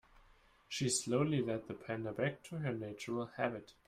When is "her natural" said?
2.57-3.27